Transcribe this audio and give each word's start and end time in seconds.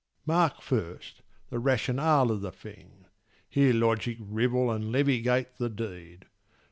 Mark 0.25 0.63
first 0.63 1.21
the 1.51 1.59
rationale 1.59 2.31
of 2.31 2.41
the 2.41 2.51
thing: 2.51 3.05
Hear 3.47 3.71
logic 3.71 4.17
rivel 4.19 4.71
and 4.71 4.85
levigate 4.91 5.57
the 5.59 5.69
deed. 5.69 6.25